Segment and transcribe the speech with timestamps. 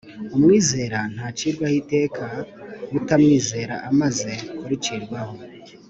[0.35, 2.25] Umwizera ntacirwaho iteka;
[2.97, 5.35] utamwizera amaze kuricirwaho,